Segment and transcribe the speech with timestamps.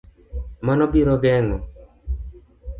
[0.65, 1.57] Mano biro geng'o